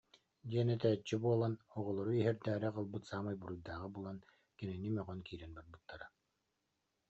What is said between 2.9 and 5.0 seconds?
саамай буруйдааҕы булан, кинини